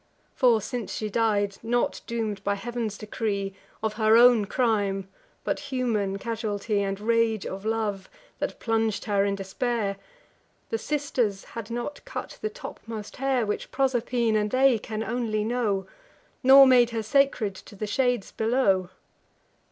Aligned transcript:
For 0.33 0.61
since 0.61 0.91
she 0.91 1.11
died, 1.11 1.59
not 1.61 2.01
doom'd 2.07 2.43
by 2.43 2.55
Heav'n's 2.55 2.97
decree, 2.97 3.53
Or 3.83 3.91
her 3.91 4.17
own 4.17 4.45
crime, 4.45 5.07
but 5.43 5.59
human 5.69 6.17
casualty, 6.17 6.81
And 6.81 6.99
rage 6.99 7.45
of 7.45 7.65
love, 7.65 8.09
that 8.39 8.59
plung'd 8.59 8.95
her 9.05 9.23
in 9.23 9.35
despair, 9.35 9.97
The 10.71 10.79
Sisters 10.79 11.43
had 11.43 11.69
not 11.69 12.03
cut 12.03 12.39
the 12.41 12.49
topmost 12.49 13.17
hair, 13.17 13.45
Which 13.45 13.69
Proserpine 13.69 14.35
and 14.35 14.49
they 14.49 14.79
can 14.79 15.03
only 15.03 15.43
know; 15.43 15.85
Nor 16.41 16.65
made 16.65 16.89
her 16.89 17.03
sacred 17.03 17.53
to 17.53 17.75
the 17.75 17.85
shades 17.85 18.31
below. 18.31 18.89